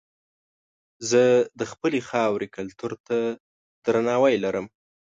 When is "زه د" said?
1.09-1.61